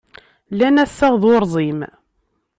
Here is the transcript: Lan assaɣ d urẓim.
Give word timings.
Lan 0.57 0.81
assaɣ 0.83 1.13
d 1.21 1.23
urẓim. 1.33 1.79